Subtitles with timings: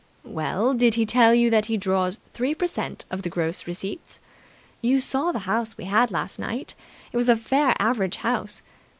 [0.25, 4.19] "Well, did he tell you that he draws three per cent of the gross receipts?
[4.81, 6.73] You saw the house we had last night.
[7.11, 8.63] It was a fair average house.